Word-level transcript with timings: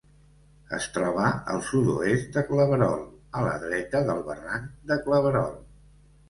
Es 0.77 0.85
troba 0.93 1.25
al 1.55 1.61
sud-oest 1.67 2.31
de 2.37 2.43
Claverol, 2.47 3.05
a 3.41 3.45
la 3.49 3.53
dreta 3.65 4.03
del 4.09 4.25
barranc 4.31 4.73
de 4.93 4.99
Claverol. 5.05 5.55